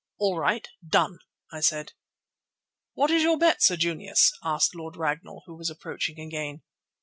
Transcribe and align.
"All 0.17 0.39
right, 0.39 0.67
done!" 0.83 1.19
I 1.53 1.59
said. 1.59 1.93
"What 2.95 3.11
is 3.11 3.21
your 3.21 3.37
bet, 3.37 3.61
Sir 3.61 3.75
Junius?" 3.77 4.31
asked 4.43 4.73
Lord 4.73 4.97
Ragnall, 4.97 5.43
who 5.45 5.53
was 5.55 5.69
approaching 5.69 6.19
again. 6.19 6.63